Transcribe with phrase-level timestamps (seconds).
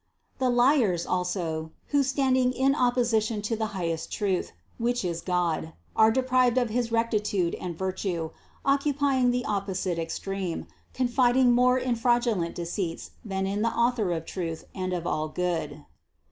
[0.39, 5.73] "The liars" also, who standing in opposition to the high est truth, which is God,
[5.95, 8.31] are deprived of his rectitude and virtue,
[8.65, 14.65] occupying the opposite extreme, confiding more in fraudulent deceits than in the Author of truth
[14.73, 15.85] and of all good.